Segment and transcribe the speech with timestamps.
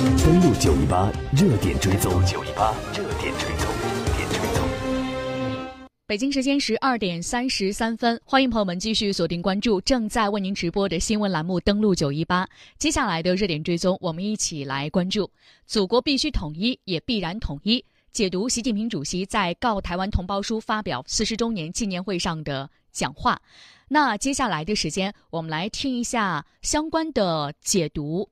[0.00, 4.66] 登录九一八热点追踪，九一八热点追踪，热点追踪。
[6.06, 11.60] 北京时间十二点三十三分，欢迎朋友们继续锁定关注正在为您直播的新闻栏目。
[11.60, 15.30] 登录九一八，接下来的热点追踪，我们一起来关注：
[15.66, 17.84] 祖国必须统一，也必然统一。
[18.10, 23.38] 解读习近平主席在《告台湾同胞书》发表四十周年纪念会上的讲话。
[23.86, 28.22] 那接下来的时间，我们来听一下相关的解读。《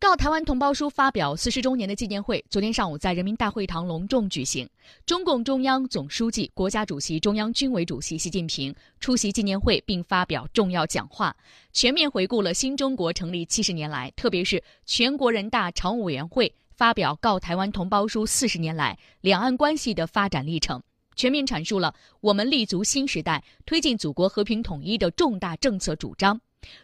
[0.00, 4.66] 告台湾同胞书》发表四十周年的纪念会，昨天上午在人民大会堂隆重举行。
[5.04, 11.36] 中共中央总书记、国家主席、中央军委主席习近平出席纪念会并发表重要讲话，
[11.74, 20.82] 全面回顾了新中国成立七十年来，特别是全国人大常务委员会发表《告台湾同胞书》四十年来两岸关系的发展历程，
[21.14, 26.40] 全面阐述了我们立足新时代、推进祖国和平统一的重大政策主张。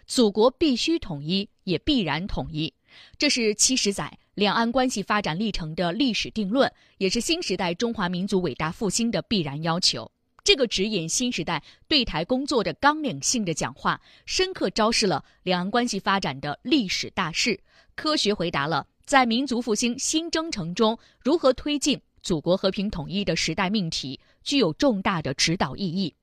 [0.06, 2.74] 祖国必须统一，也必然统一。
[3.18, 10.11] 这是七十载两岸关系发展历程的历史定论，也是新时代中华民族伟大复兴的必然要求。
[10.44, 17.58] 这个指引新时代对台工作的纲领性的讲话，深刻昭示了两岸关系发展的历史大势，
[17.97, 26.14] 科学回答了在民族复兴新征程中如何推进祖国和平统一的时代命题，具有重大的指导意义。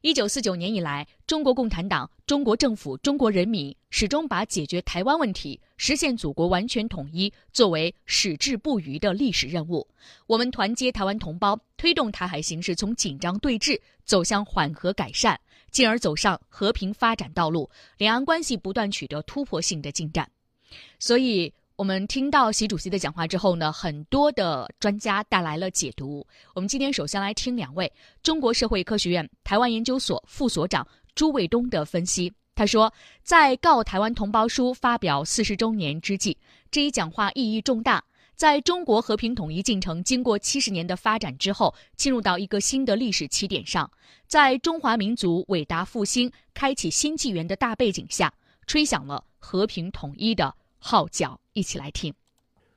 [0.00, 9.86] 一九四九年以来，中国共产党、中国政府、中国人民始终把解决台湾问题、实现祖国完全统一作为矢志不渝的历史任务。
[10.26, 15.38] 我们团结台湾同胞，推动台海形势从紧张对峙走向缓和改善，
[15.70, 20.30] 进而走上和平发展道路，两岸关系不断取得突破性的进展。
[20.98, 21.52] 所以。
[21.76, 26.26] 我们听到习主席的讲话之后呢，很多的专家带来了解读。
[26.54, 32.32] 我们今天首先来听两位中国社会科学院台湾研究所副所长朱卫东的分析。
[32.56, 36.38] 他说，在《告台湾同胞书》发表四十周年之际，
[36.70, 38.02] 这一讲话意义重大。
[38.34, 43.90] 在中国和平统一进程经过七十年的发展之后，进入到一个新的历史起点上，
[44.26, 48.32] 在中华民族伟大复兴开启新纪元的大背景下，
[48.66, 50.54] 吹响了和平统一的。
[50.78, 52.14] 号角，一起来听。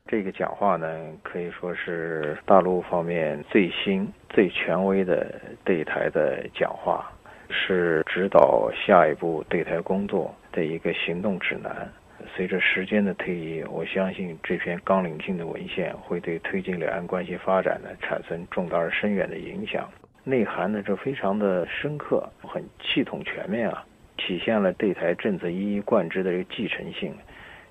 [0.08, 0.88] 这个讲话呢，
[1.22, 7.12] 可以说是大陆方面最新、最权威的对台的讲话，
[7.50, 11.90] 是指导下一步对台工作的一个行动指南。
[12.36, 19.90] 随着时间的推移，我相信这篇纲领性的文献会对推进两岸关系发展呢产生重大而深远的影响。
[20.24, 23.84] 内涵呢，这非常的深刻，很系统全面啊，
[24.18, 27.14] 体现了对台政策一以贯之的这个继承性。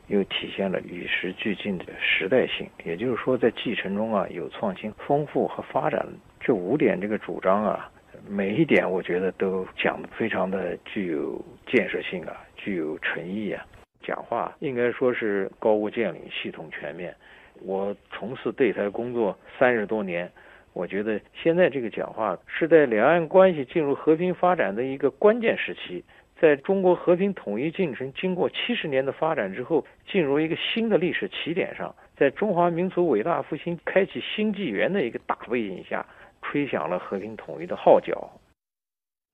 [0.08, 6.02] 又体现了与时俱进的时代性，也就是说，在继承中啊，有创新、丰富和发展
[6.40, 7.90] 这五点这个主张啊，
[8.28, 13.64] 每一点我觉得都讲得非常的具有建设性啊，具有诚意啊。
[14.02, 17.14] 讲话应该说是高屋建瓴、系统全面。
[17.62, 20.30] 我从事对台工作三十多年，
[20.72, 26.04] 我觉得现在这个讲话是在两岸关系进入和平发展的一个关键时期。
[26.40, 36.06] 在中国和平统一进程经过七十年的发展之后，进入一个新的历史起点上，在中华民族伟大复兴开启新纪元的一个大背景下，
[36.50, 38.30] 吹响了和平统一的号角。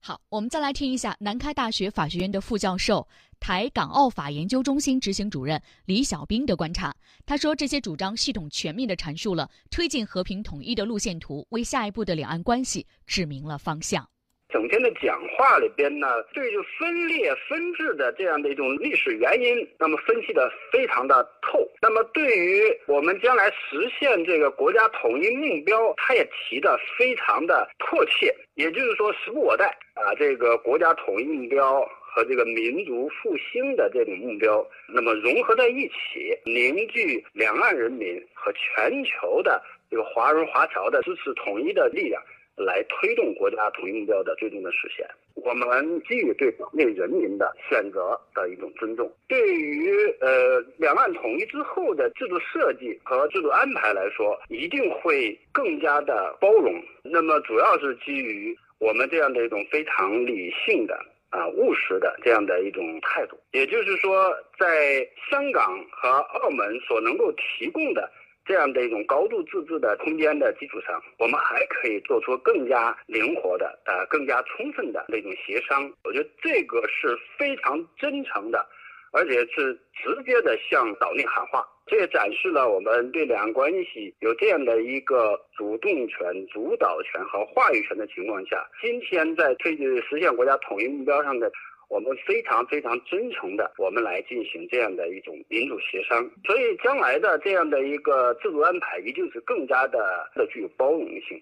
[0.01, 3.09] 好，我们再来听一下南开大学法学院的副教授、
[3.41, 6.95] 台港澳法研究中心执行主任李小兵的观察。
[7.25, 14.07] 他说，这些主张系统全面地阐述了推进和平统一的路线图，为下一步的两岸关系指明了方向。
[14.51, 21.69] 整天的讲话里边呢，对于分裂分治的这样的一种历史原因，那么分析的非常的透。
[21.83, 28.33] 那么对于我们将来实现这个国家统一目标，他也提的非常的迫切。
[28.55, 39.61] 也就是说，时不我待啊，这个国家统一目标和这个民族复兴的这种目标，那么融合在一起，凝聚两岸人民和全球的
[39.91, 42.23] 这个华人华侨的支持统一的力量。
[42.57, 45.07] 来推动国家统一目标的最终的实现。
[45.35, 56.83] 我们基于对岛内人民的选择的一种尊重，对于呃两岸统一之后的制度设计和制度安排来说，一定会更加的包容。
[57.03, 60.99] 那么主要是基于我们这样的一种非常理性的
[61.31, 63.39] 啊务实的这样的一种态度。
[63.53, 68.11] 也就是说，在香港和澳门所能够提供的。
[68.45, 75.91] 这样的一种高度自治的空间的基础上，我们还可以做出更加灵活的、呃更加充分的那种协商。
[76.05, 78.67] 我觉得这个是非常真诚的，
[79.13, 81.65] 而且是直接的向岛内喊话。
[81.87, 91.51] 这也展示了我们对两岸关系有这样的一个主动权、主导权和话语权的情况下，今天在推进实现国家统一目标上的。
[91.95, 96.29] 我们非常非常真诚的，我们来进行这样的一种民主协商。
[96.45, 100.01] 所以将来的这样的一个制度安排，一定是更加的
[100.35, 101.41] 的具有包容性。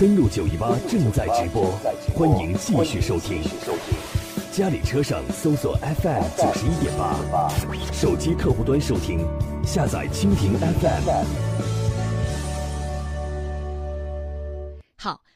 [0.00, 1.64] 登录九一八正在直播，
[2.16, 3.42] 欢迎继续收听。
[4.50, 7.50] 家里车上搜索 FM 九十一点八，
[7.92, 9.18] 手机客户端收听，
[9.62, 11.81] 下载蜻蜓 FM。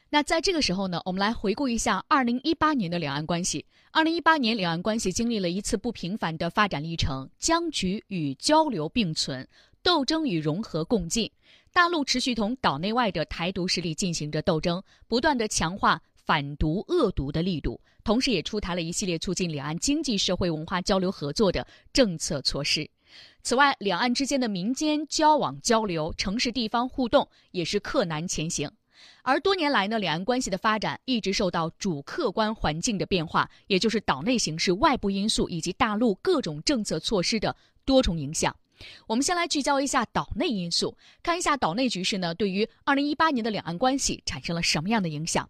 [0.09, 3.65] 那在这个时候呢，我们来回顾一下二零一八年的两岸关系。
[3.91, 9.45] 二零一八年，两岸关系经历了一次不平凡的发展历程，僵局与交流并存，
[9.83, 11.29] 斗争与融合共进。
[11.73, 22.89] 大陆持续同岛内外的台独势力进行着斗争，不断的强化反独恶毒的力度，同时也出台了一系列促进两岸经济社会文化交流合作的政策措施。
[23.43, 28.71] 此外，两岸之间的民间交往交流、城市地方互动也是克难前行。
[29.23, 37.55] 而多年来呢，两岸关系的发展一直受到主客观环境的变化，也就是岛内形势、外部因素以及大陆各种政策措施的
[37.85, 38.55] 多重影响。
[39.07, 45.49] 我们先来聚焦一下岛内因素，看一下岛内局势呢，对于二零一八年的两岸关系产生了什么样的影响？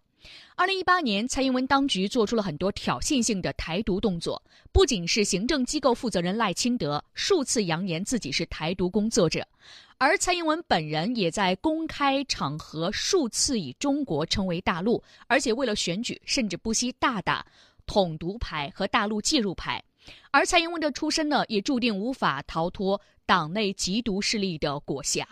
[0.56, 4.42] 二零一八年，蔡英文当局做出了很多挑衅性的台独动作，
[4.72, 9.46] 不仅是行政机构负责人赖清德数次扬言自己是台独工作者，
[10.00, 17.44] 而蔡英文本人也在公开场合数次以中国称为大陆，而且为了选举，甚至不惜大打
[17.84, 19.82] 统独牌和大陆介入牌。
[20.30, 25.26] 而蔡英文的出身呢，也注定无法逃脱党内极独势力的裹挟。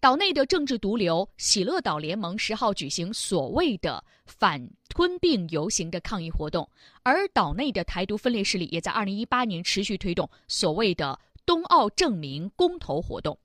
[0.00, 6.66] 岛内的政治毒瘤喜乐岛联盟十号举行所谓的反吞并游行的抗议活动，
[7.02, 13.38] 而岛内的台独分裂势力也在二零一八年持续推动所谓的冬奥证明公投活动。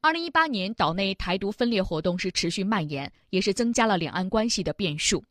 [0.00, 5.22] 二零一八年岛内台独分裂活动是持续蔓延，也是增加了两岸关系的变数。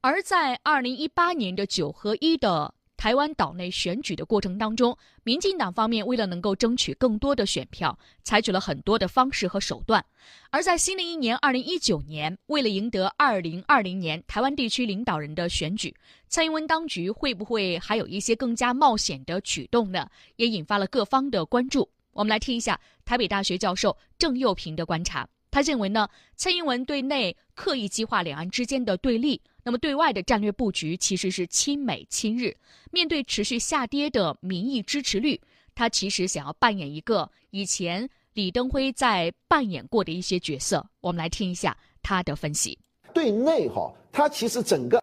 [0.00, 2.74] 而在二零一八年的九合一的。
[3.00, 10.04] 台湾岛内选举的过程当中，民进党方面为了能够争取更多的选票，采取了很多的方式和手段。
[10.50, 15.96] 而在新的一年二零一九年，为了赢得二零二零年台湾地区领导人的选举，
[16.28, 20.06] 蔡英文当局会不会还有一些更加冒险的举动呢？
[20.36, 21.88] 也引发了各方的关注。
[22.12, 25.28] 我们来听一下台北大学教授郑佑平的观察。
[25.50, 29.40] 他认为呢，蔡英文对内刻意激化两岸之间的对立。
[29.64, 32.56] 那么，对外的战略布局其实是亲美亲日。
[32.92, 35.40] 面对持续下跌的民意支持率，
[35.74, 40.88] 他其实想要扮演一个以前李登辉在扮演过的一些角色。
[41.00, 42.78] 我们来听一下他的分析。
[43.12, 45.02] 对内哈，他其实整个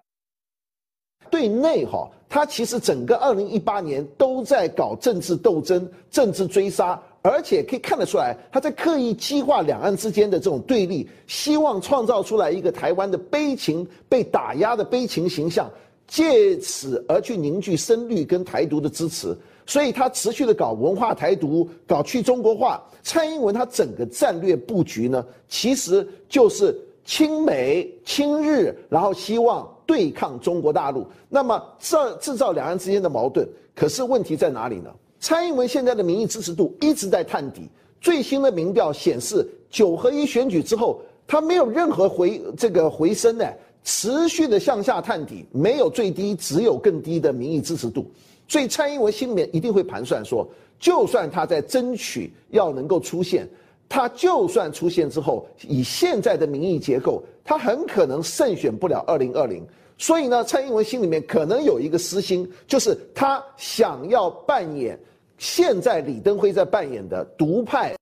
[1.30, 7.01] 对内哈，他其实整个二零一八年都在搞政治斗争、政治追杀。
[7.24, 15.69] 而且可以看得出来，他在刻意激化两岸之间的这种对立，希望创造出来一个台湾的悲情被打压的悲情形象，
[16.07, 19.35] 借此而去凝聚深绿跟台独的支持。
[19.65, 22.81] 所以他持续的搞文化台独，搞去中国化。
[23.03, 26.73] 蔡英文他整个战略布局呢，其实就是
[27.07, 31.07] 亲美亲日，然后希望对抗中国大陆。
[31.30, 34.94] 那么这制造两岸之间的矛盾，可是问题在哪里呢？
[35.18, 37.62] 蔡英文现在的民意支持度一直在探底，
[38.01, 43.45] 最新的民调显示，九合一选举之后，他没有任何回这个回升呢，
[43.86, 48.06] 持续的向下探底，没有最低，只有更低的民意支持度。
[48.50, 50.45] 所以蔡英文心里面一定会盘算说，
[50.77, 53.47] 就算他在争取要能够出现，
[53.89, 59.65] 他就算出现之后，以现在的民意结构，他很可能胜选不了二零二零。
[59.97, 64.99] 所以呢，蔡英文心里面可能有一个私心，就是他想要扮演
[65.37, 67.95] 现在李登辉在扮演的独派。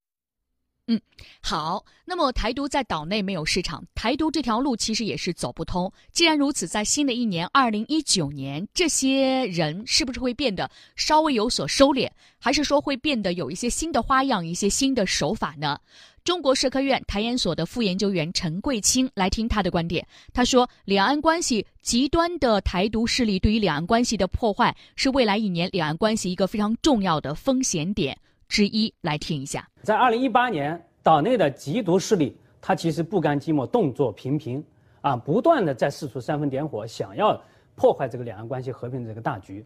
[0.88, 1.02] 嗯，
[1.42, 1.84] 好。
[2.08, 5.92] 那么台独在岛内没有市场，台独这条路其实也是走不通。
[6.12, 15.80] 既然如此，在新的一年二零一九年，这些人是不是会变得稍微有所收敛，还是说会变得有一些新的花样、一些新的手法呢？
[16.24, 20.06] 中国社科院台研所的副研究员陈桂清来听他的观点。
[20.34, 28.16] 他说，两岸关系极端的台独势力对于两岸关系的破坏，是未来一年两岸关系一个非常重要的风险点
[28.48, 28.94] 之一。
[29.02, 34.64] 来听一下，在二零一八年，岛内的极独势力，他其实不甘寂寞，动作频频，
[35.02, 37.40] 啊，不断的在四处煽风点火，想要
[37.76, 39.66] 破坏这个两岸关系和平的这个大局，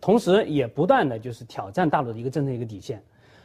[0.00, 3.02] 同时也不断的就是挑战大陆的一个政策一个底线。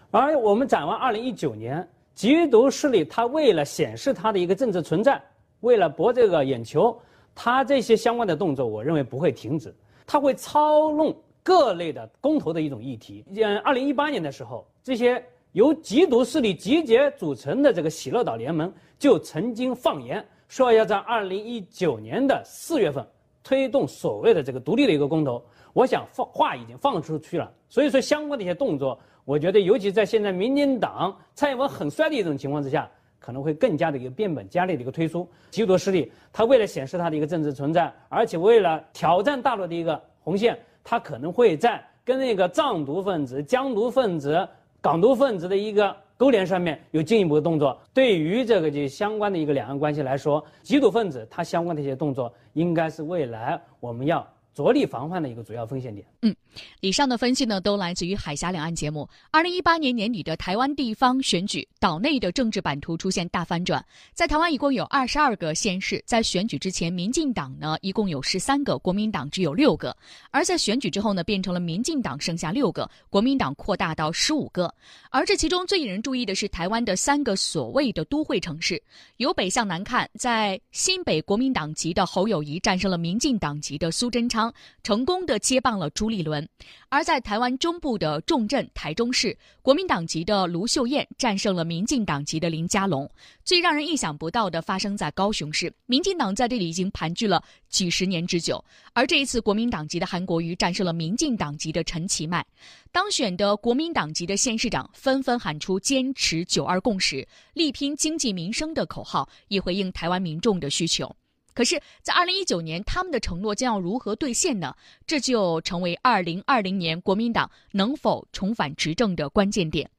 [0.10, 1.88] 而我们展望二零一九年。
[2.14, 5.20] 极独势力，他为了显示他的一个政治存在，
[5.62, 6.96] 为了博这个眼球，
[7.34, 9.74] 他这些相关的动作，我认为不会停止。
[10.06, 13.24] 他会操弄各类的公投的一种议题。
[13.36, 23.06] 嗯，二零一八年的时候，这些由极独势力集结组成的这个喜乐岛联盟就曾经放言说要在二零一九年的四月份
[23.44, 25.44] 推动所谓的这个独立的一个公投，
[25.74, 27.52] 我想放话已经放出去了。
[27.68, 36.12] 所以说相关的一些动作，我觉得尤其在现在民进党蔡英文很衰的一种情况之下，可能会更加的一个变本加厉的一个推出极独势力。
[36.32, 44.48] 他为了显示他的一个政治存在，而且为了挑战大陆的一个红线，他可能会在跟那个藏独分子、疆独分子、
[44.82, 45.96] 港独分子的一个。
[46.18, 54.24] 勾连上面有进一步的动作，对于这个就相关的一个两岸关系来说，极独分子他相关的一些动作，应该是未来我们要。
[54.54, 56.06] 着力防范的一个主要风险点。
[56.22, 56.36] 嗯，
[56.82, 59.08] 以上的分析呢，都来自于海峡两岸节目。
[59.32, 63.84] 二零一八年年底的台湾地方选举，岛内的政治版图出现大反转。
[64.14, 69.96] 在台湾一共有二十二个县市，在选举之前，民进党呢一共有十三个，国民党只有六个；
[70.32, 74.74] 而在选举之后呢，变成了民进党剩下六个，国民党扩大到十五个。
[75.10, 78.82] 而这其中最引人注意的是台湾的三个所谓的都会城市。
[79.16, 84.41] 由北向南看，在新北国民党籍的侯友谊战胜了民进党籍的苏贞昌。
[84.84, 86.48] 成功的接棒了朱立伦，
[86.88, 93.10] 而在台湾中部的重镇台中市，国民党籍的卢秀燕战胜了民进党籍的林佳龙。
[93.44, 102.46] 最让人意想不到的发生在高雄市，民进党在这里已经盘踞了几十年之久，而这一次国民党籍的韩国瑜战胜了民进党籍的陈其迈。
[102.92, 111.14] 当选的国民党籍的县市长纷纷喊出坚持九二共识、力拼经济民生的口号，以回应台湾民众的需求。
[111.54, 114.76] 可是，在二零一九年，他们的承诺将要如何兑现呢？
[115.06, 119.90] 这就成为二零二零年国民党能否重返执政的关键点。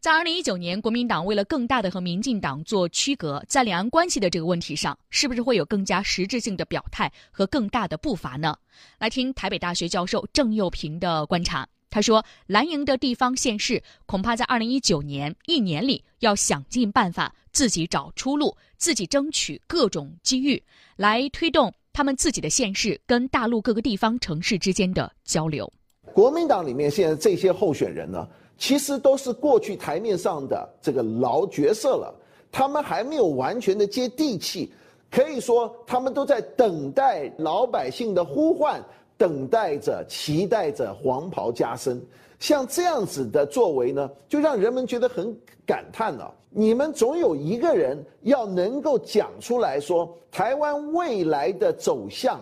[0.00, 8.56] 在二零一九年，国民党为了更大的和民进党做区隔，在两岸关系的这个问题上，是不是会有更加实质性的表态和更大的步伐呢？
[8.98, 11.66] 来听台北大学教授郑佑平的观察。
[11.96, 20.62] 他说，蓝营的地方县市恐怕在二零一九年一年里要想尽办法自己找出路，自己争取各种机遇。
[20.96, 25.72] 来推动他们自己的县市跟大陆各个地方城市之间的交流。
[26.12, 32.14] 国民党里面现在这些候选人呢，其实都是过去台面上的这个老角色了，
[32.52, 34.70] 他们还没有完全的接地气，
[35.10, 38.84] 可以说他们都在等待老百姓的呼唤，
[39.16, 42.00] 等待着、期待着黄袍加身。
[42.38, 46.32] 像这样子的作为呢，就让人们觉得很感叹了。
[46.50, 52.38] 你们总有一个人要能够讲出来说，台湾未来的走向，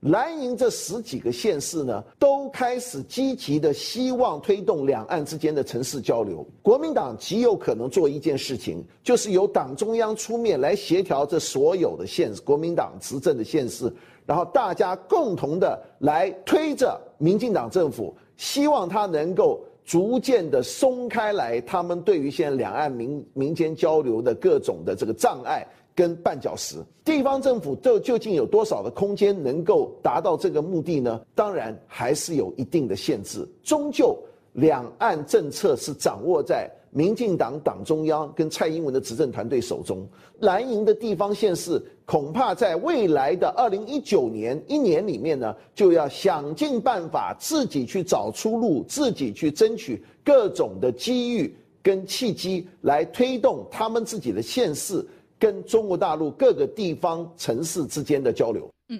[0.00, 6.44] 蓝营这十几个县市呢，都开始积极的希望推动两岸之间的城市交流。
[6.60, 13.92] 国民党极有可能做一件事情，就是由党中央出面来协调这所有的县市，国民党执政的县市，
[14.26, 19.60] 然后大家共同的来推着民进党政府，希望他能够。
[19.86, 25.64] 逐渐的松开来，他们对于现在两岸民民间交流的各种的这个障碍
[25.94, 31.20] 跟绊脚石，地方政府究究竟有多少的空间能够达到这个目的呢？
[31.36, 34.18] 当然还是有一定的限制，终究
[34.56, 36.70] 两岸政策是掌握在。
[36.92, 40.08] 民进党党中央跟蔡英文的执政团队手中，
[40.38, 55.06] 蓝营的地方县市恐怕在未来的二零一九年一年里面呢，就要想尽办法自己去找出路，自己去争取各种的机遇跟契机，来推动他们自己的县市
[55.38, 58.70] 跟中国大陆各个地方城市之间的交流。
[58.88, 58.98] 嗯。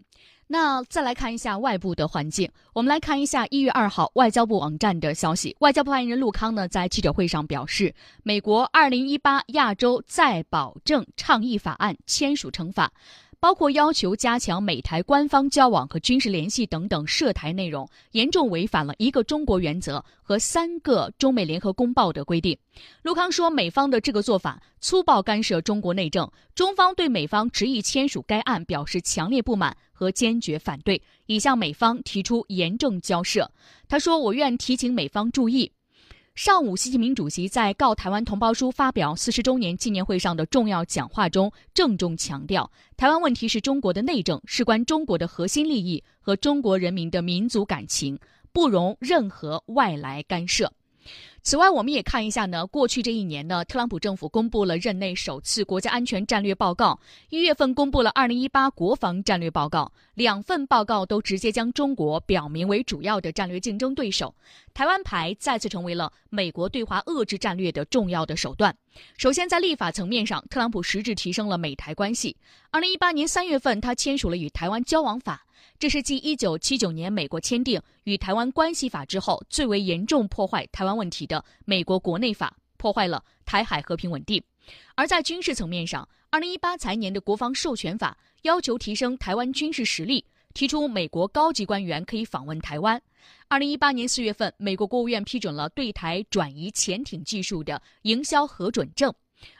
[0.48, 5.56] 那再来看一下外部的环境，我们来看一下一月二号外交部网站的消息。
[5.58, 12.92] 外交部发言人陆康呢在记者会上表示，美国二零一八亚洲再保证倡议法案签署成法。
[13.38, 22.56] 包括要求加强美台官方交往和军事联系等等涉台内容，严重违反了一个中国原则和三个中美联合公报的规定。
[23.02, 33.50] 陆康说，美方的这个做法粗暴干涉中国内政，中方对美方执意签署该案表示强烈不满和坚决反对，已向美方提出严正交涉。
[33.88, 35.72] 他说，我愿提醒美方注意。
[36.36, 48.18] 上午，习近平主席在《告台湾同胞书》发表四十周年纪念会上的重要讲话中，郑重强调，台湾问题是中国的内政，事关中国的核心利益和中国人民的民族感情，
[48.52, 50.70] 不容任何外来干涉。
[51.46, 52.66] 此外，我们也看一下呢。
[52.66, 56.98] 过去这一年呢，特朗普政府公布了任内首次国家安全战略报告，
[57.28, 64.34] 一月份公布了二零一八国防战略报告，两份报告都直接将中国表明为主要的战略竞争对手，
[64.74, 68.76] 台湾牌再次成为了美国对华遏制战略的重要的手段。
[69.16, 72.36] 首先，在立法层面上，特朗普实质提升了美台关系。
[72.72, 75.44] 二零一八年三月份，他签署了与台湾交往法。
[75.78, 84.42] 这是继1979年美国签订《与台湾关系法》之后，最为严重破坏台湾问题的美国国内法，破坏了台海和平稳定。
[84.94, 90.24] 而在军事层面上，2018财年的国防授权法要求提升台湾军事实力，
[90.54, 93.00] 提出美国高级官员可以访问台湾。
[93.48, 99.12] 二零一八年四月份，美国国务院批准了对台转移潜艇技术的营销核准证。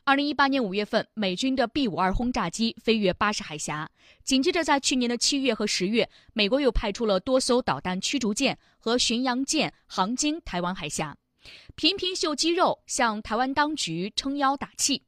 [0.05, 3.89] 二零一八年五月份，美军的 B 五二轰炸机飞越巴士海峡。
[4.25, 11.17] 紧接着，在去年的七月和十月，美国又派出了多艘导弹驱逐舰和巡洋舰航经台湾海峡，
[11.75, 15.03] 频频秀肌肉，向台湾当局撑腰打气。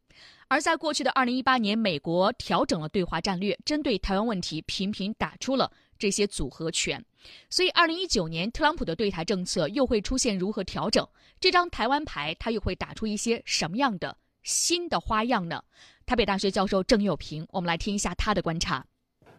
[0.49, 7.05] 而在过去的二零一八年，美国调整了对华战略，针对台湾问题频频打出了这些组合拳。
[7.51, 11.07] 所以，二零一九年特朗普的对台政策又会出现如何调整？
[11.39, 15.63] 这张台湾牌他又会打出一些什么样的新的花样呢？
[16.07, 18.87] 台北大学教授郑佑平，我们来听一下他的观察。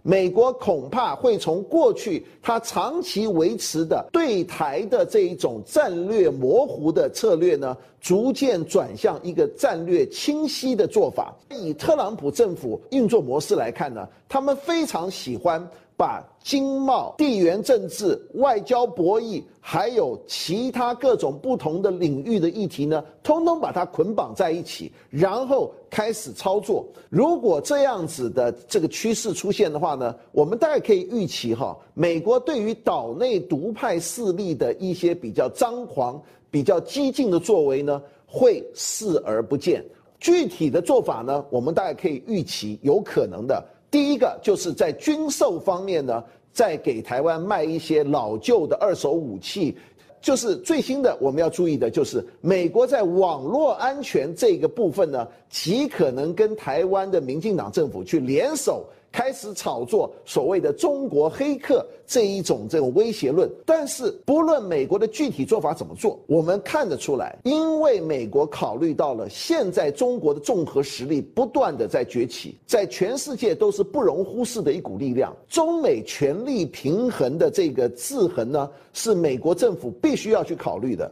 [0.02, 11.36] 美国恐怕会从过去他长期维持的对台的这一种战略模糊的策略呢，逐渐转向一个战略清晰的做法。
[11.50, 15.66] 以特朗普政府运作模式来看呢，他们非常喜欢。
[16.00, 26.84] 把经贸、地缘政治、外交博弈，还有其他各种不同的领域的议题呢，通通把它捆绑在一起，然后开始操作。
[27.08, 39.86] 如果这样子的这个趋势出现的话呢，我们大概可以预期哈，美国对于岛内独派势力的一些比较张狂、比较激进的作为呢，会视而不见。
[40.20, 43.64] 具体的做法呢，我们大概可以预期有可能的。
[43.92, 49.78] 第一个就是在军售方面呢，在给台湾卖一些老旧的二手武器，
[50.22, 58.86] 就是最新的我们要注意的就是美国在网络安全这个部分呢，极可能跟台湾的民进党政府去联手。
[59.12, 75.36] 开始炒作所谓的中国黑客这一种这种威胁论，但是不论美国的具体做法怎么做，我们看得出来，因为美国考虑到了现在中国的综合实力不断的在崛起，在全世界都是不容忽视的一股力量。
[75.48, 81.12] 中美权力平衡的这个制衡呢，是美国政府必须要去考虑的。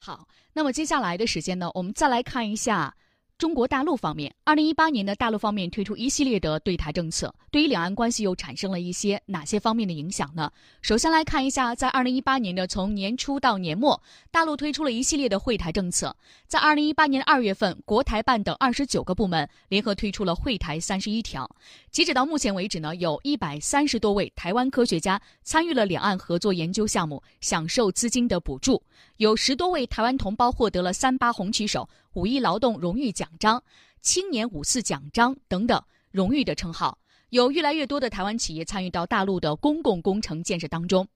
[0.00, 2.94] 好，那么接下来的时间呢，我们再来看一下。
[3.38, 10.50] 中国大陆方面，二零一八年的大陆方面推出一系列的对台政策，对于两岸关系又产生了一些哪些方面的影响呢？
[10.80, 16.16] 首先来看一下，在二零一八年的从年初到年末，大陆推出了一系列的惠台政策。
[16.46, 21.46] 在二零一八年二月份，国台办等二十九个部门联合推出了惠台三十一条。
[21.90, 28.82] 截止到目前为止呢，有一百三十多位台湾科学家参与了两岸合作研究项目，享受资金的补助。
[29.18, 31.88] 有十多位台湾同胞获得了三八红旗手。
[32.12, 33.62] 五一劳动荣誉奖章、
[34.00, 36.98] 青年五四奖章等等荣誉的称号，
[37.30, 41.06] 有越来越多的台湾企业参与到大陆的公共工程建设当中。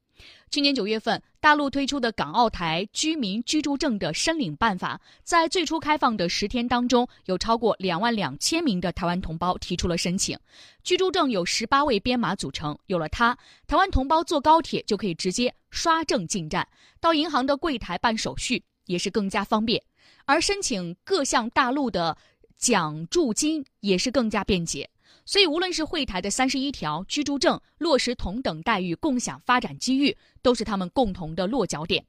[0.50, 10.38] 去年九月份，大陆推出的港澳台居民居住证的申领办法，在最初开放的十天当中，有超过两万两千名的台湾同胞提出了申请。
[10.82, 16.66] 居住证有十八位编码组成，有了它，台湾同胞坐高铁就可以直接刷证进站，
[17.00, 19.82] 到银行的柜台办手续也是更加方便。
[20.24, 22.16] 而申请各项大陆的
[22.56, 24.88] 奖助金也是更加便捷，
[25.30, 32.04] 所以无论是会台的三十一条居住证落实同等待遇、共享发展机遇，都是他们共同的落脚点。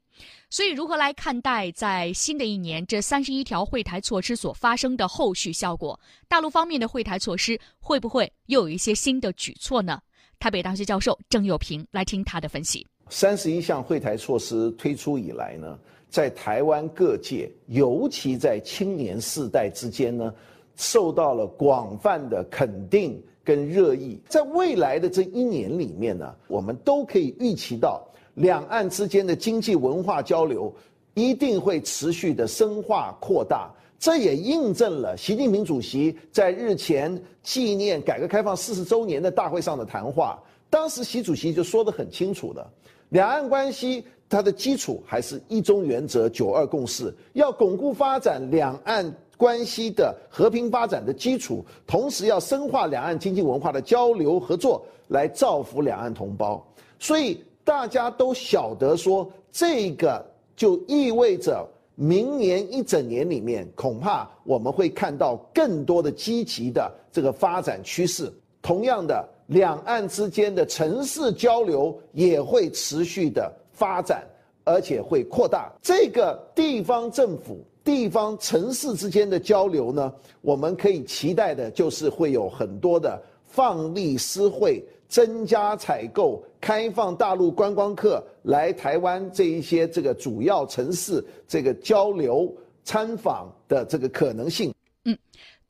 [0.50, 6.00] 所以，如何来看待在新的一年这三十一条会台措施所发生的后续效果？
[6.26, 10.00] 大陆方面的会台措施会不会又有一些新的举措呢？
[10.40, 12.84] 台北大学教授郑友平来听他的分析。
[13.08, 15.78] 三十一项会台措施推出以来呢？
[16.08, 20.34] 在台湾各界，尤其在青年世代之间呢，
[20.82, 24.20] 受到了广泛的肯定跟热议。
[24.28, 30.74] 在未来的这一年里面呢，我们都可以预期到，两岸之间的经济文化交流
[31.14, 33.70] 一定会持续的深化扩大。
[33.96, 40.42] 这也印证了习近平主席在日前纪念改革开放四十周年的大会上的谈话。
[40.68, 42.68] 当时习主席就说得很清楚了，
[43.10, 44.04] 两岸关系。
[44.28, 56.64] 它的基础还是一中原则、九二共识，要巩固发展两岸关系的和平发展的基础，同时要深化两岸经济文化的交流合作，来造福两岸同胞。
[57.00, 60.24] 所以大家都晓得说，这个
[60.54, 68.32] 就意味着明年一整年里面，恐怕我们会看到更多的积极的这个发展趋势。
[68.62, 73.52] 同样的，两岸之间的城市交流也会持续的。
[73.72, 74.22] 发展，
[74.64, 80.12] 而且会扩大这个地方政府、地方城市之间的交流呢。
[80.40, 92.52] 我们可以期待的就是会有很多的放利私会、增加采购、开放大陆观光客来台湾这一些这个主要城市这个交流
[92.84, 94.74] 参访的这个可能性。
[95.04, 95.16] 嗯。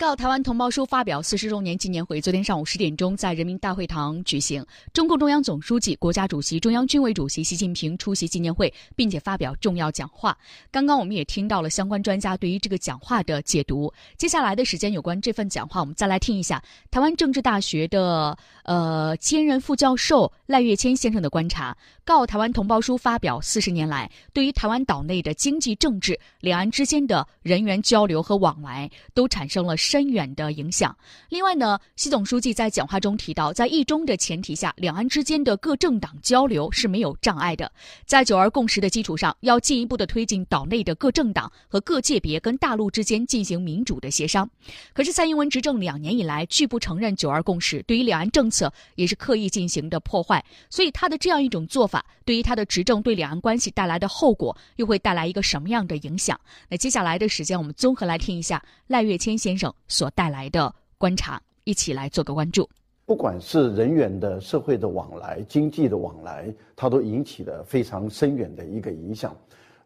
[0.03, 10.37] 告台湾同胞书发表四十周年纪念会昨天上午十点钟在人民大会堂举行，中共中央总书记、国家主席、中央军委主席习近平出席纪念会，并且发表重要讲话。
[10.73, 13.95] 刚刚我们也听到了相关专家对于这个讲话的解读。
[14.17, 16.61] 接下来的时间，有关这份讲话，我们再来听一下
[16.91, 21.77] 台湾政治大学的呃兼任副教授赖月谦先生的观察。
[22.05, 29.77] 告台湾同胞书发表四十年来，对于台湾岛内的经济、政治、两岸之间的人员交流和往来，都产生了。
[29.93, 30.97] 深远的影响。
[31.29, 37.71] 另外呢，习总书记在讲话中提到，在一中的前提下，两岸之间的各政党交流是没有障碍的。
[38.07, 44.49] 在九二共识的基础上，要进一步的推进岛内的各政党和各界别跟大陆之间进行民主的协商。
[44.95, 50.43] 可是蔡英文执政两年以来，拒不承认九二共识，对于两岸政策也是刻意进行的破坏。
[50.71, 56.41] 所以他的这样一种做法，对于他的执政对两岸关系带来的后果，又会带来一个什么样的影响？
[56.71, 59.75] 那接下来的时间，我们综合来听一下赖月谦先生。
[59.89, 62.69] 所带来的观察，一起来做个关注。
[63.05, 69.37] 不管是人员的社会的往来、经济的往来，它都引起了非常深远的一个影响。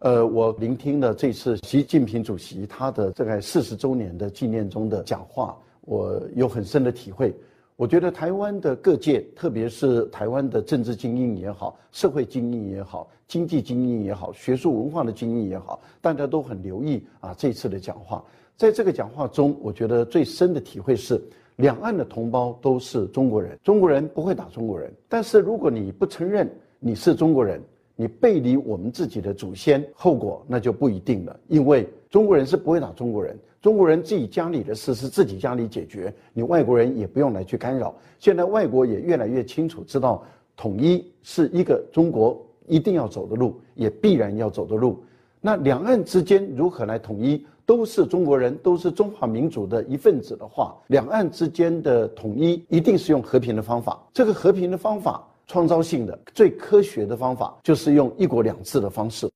[0.01, 7.35] 呃，我聆听了这次习近平主席他的这个四十周年的纪念中的讲话，我有很深的体会。
[7.77, 18.23] 我觉得台湾的各界，特别是台湾的政治精英也好、社会精英也好、经济精英也好、学术文化的精英也好，大家都很留意啊这次的讲话。
[18.57, 21.21] 在这个讲话中，我觉得最深的体会是，
[21.57, 24.91] 两岸的同胞都是中国人，中国人不会打中国人。
[25.11, 27.61] 但是如果你不承认你是中国人，
[27.95, 31.39] 你背离我们自己的祖先，后果那就不一定了。
[31.49, 37.95] 因为中国人是不会打中国人，中国人自己家里的事是自己家里解决，你外国人也不用来去干扰。
[38.19, 40.25] 现在外国也越来越清楚知道，
[40.57, 44.99] 统一是一个中国一定要走的路，也必然要走的路。
[45.43, 47.45] 那两岸之间如何来统一？
[47.67, 54.01] 都是中国人，都是中华民族的一份子的话，两岸之间的统一一定是用和平的方法。
[54.13, 59.29] 这个和平的方法，创造性的、最科学的方法，就是用一国两制的方式。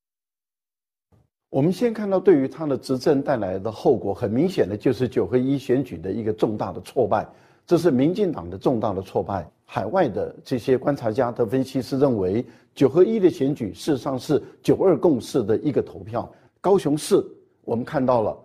[1.50, 7.28] 我们先看到，对于他的执政带来的后果，很明显的就是九合一选举的一个重大的挫败，
[7.66, 9.44] 这是民进党的重大的挫败。
[9.64, 16.30] 海外的这些观察家的分析师认为，九合一的选举事实上是九二共识的一个投票。
[16.60, 17.20] 高雄市。
[17.64, 18.36] 我们看到了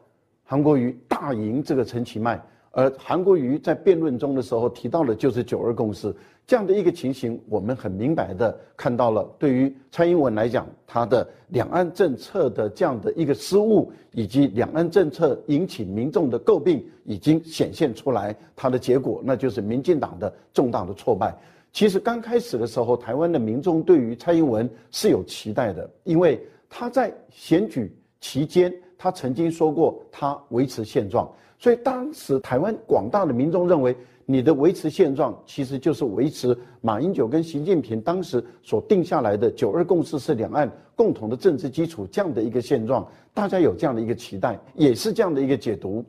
[0.44, 2.40] 韩国瑜大赢这个陈其迈，
[2.72, 6.14] 而韩国瑜在辩论中的时候提到的就是九二共识
[6.46, 9.28] 这样的一个情形，我们很明白的看到了。
[9.40, 21.36] 对于蔡英文来讲，他的两岸政策的这样的一个失误，以及两岸政策引起民众的诟病，已经显现出来，它的结果那就是民进党的重大的挫败。
[21.74, 28.72] 其实刚开始的时候，台湾的民众对于蔡英文是有期待的，因为他在选举期间。
[28.98, 31.30] 他曾经说过，他维持现状，
[31.60, 46.04] 所以当时台湾广大的民众认为，你的维持现状其实就是维持马英九跟习近平当时所定下来的“九二共识”是两岸共同的政治基础这样的一个现状，大家有这样的一个期待，也是这样的一个解读。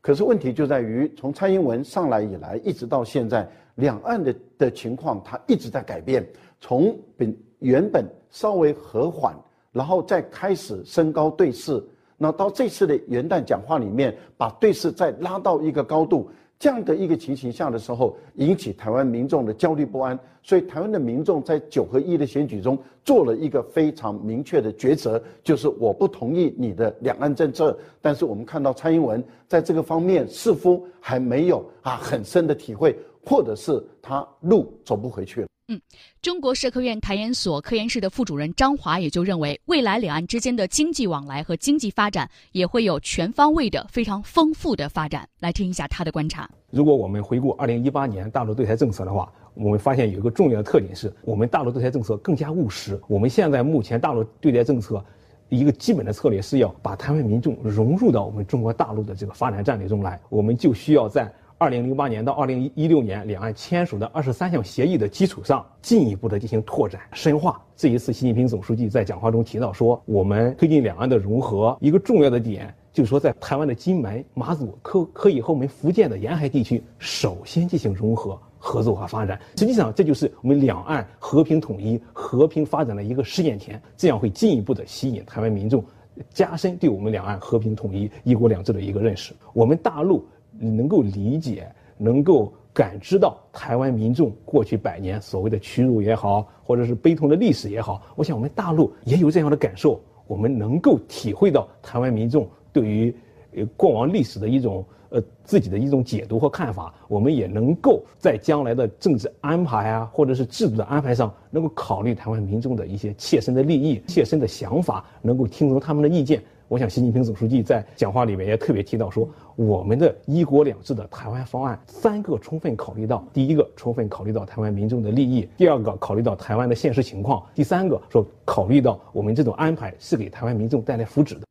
[0.00, 6.26] 可是问题就在于，从蔡英文上来以来，一直到现在，两岸的的情况它一直在改变，
[6.58, 9.36] 从本原本稍微和缓，
[9.72, 11.80] 然后再开始升高对视。
[12.22, 16.28] 那到这次的元旦讲话里面，把对视再拉到一个高度，
[16.58, 20.18] 这样的一个情形下的时候，引起台湾民众的焦虑不安。
[20.42, 27.78] 所以台湾的民众在九合一的选举中做了一个非常明确的抉择，就是我不同意你的两岸政策。
[28.02, 35.48] 但是我们看到蔡英文在这个方面似乎还没有啊很深的体会，或者是他路走不回去了。
[35.72, 35.80] 嗯，
[36.20, 45.28] 中国社科院台研所科研室的副主任张华也就认为，未来两岸之间的经济往来和经济发展也会有全方位的、非常丰富的发展。
[45.38, 46.50] 来听一下他的观察。
[46.70, 53.00] 如果我们回顾二零一八年大陆对台政策的话，我们发现有一个重要的特点是，我们大陆对台政策更加务实。
[53.06, 55.04] 我们现在目前大陆对台政策
[55.50, 61.32] 一个基本的策略是要把台湾民众融入到我们中国大陆的这个发展战略中来，我们就需要在。
[61.60, 67.62] 二零零八年到二零一六年，两岸签署的二十三项协议的基础上，进一步的进行拓展深化。
[67.76, 79.38] 这一次，习近平总书记在讲话中提到说，我们推进两岸的融合，一个重要的点就是说，在台湾的金门、马祖可可以和我们福建的沿海地区首先进行融合、合作和发展。
[79.58, 85.84] 实际上，这就是我们两岸和平统一、和平发展的一个试验田，这样会进一步的吸引台湾民众，
[86.30, 89.34] 加深对我们两岸和平统一、一国两制的一个认识。
[89.52, 90.24] 我们大陆。
[90.62, 99.98] 你能够理解、能够感知到台湾民众过去百年所谓的屈辱也好，或者是悲痛的历史也好，我想我们大陆也有这样的感受。
[100.26, 103.12] 我们能够体会到台湾民众对于
[103.56, 116.40] 呃过往历史的一种呃自己的一种解读和看法，我们也能够在将来的政治安排啊，或者是制度的安排上，能够考虑台湾民众的一些切身的利益、切身的想法，能够听从他们的意见。
[116.70, 131.42] 我想，习近平总书记在讲话里面也特别提到说，我们的一国两制的台湾方案，三个充分考虑到：第一个，充分考虑到台湾民众的利益；第二个，考虑到台湾的现实情况；第三个，说考虑到我们这种安排是给台湾民众带来福祉的。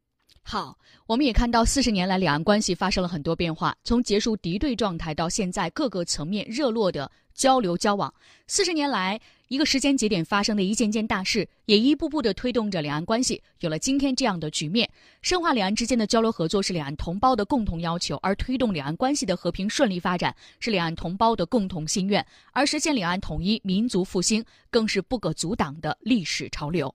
[0.42, 8.14] 好，我们也看到四十年来两岸关系发生了很多变化，从结束敌对状态到现在各个层面热络的交流交往。
[8.48, 14.88] 四十年来，一个时间节点发生的一件件大事，也一步步地推动着两岸关系有了今天这样的局面。
[15.24, 26.94] 深化两岸之间的交流合作是两岸同胞的共同要求，而推动两岸关系的和平顺利发展是两岸同胞的共同心愿，而实现两岸统一、民族复兴更是不可阻挡的历史潮流。